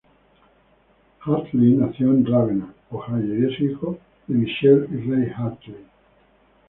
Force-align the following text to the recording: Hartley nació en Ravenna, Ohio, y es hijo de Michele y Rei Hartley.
Hartley 1.19 1.73
nació 1.75 2.07
en 2.09 2.25
Ravenna, 2.25 2.73
Ohio, 2.89 3.35
y 3.37 3.53
es 3.53 3.61
hijo 3.61 3.99
de 4.25 4.33
Michele 4.35 4.87
y 4.93 4.95
Rei 4.95 5.29
Hartley. 5.37 5.85